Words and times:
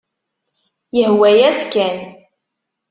Yehwa-yas 0.97 1.61
kan. 1.73 1.97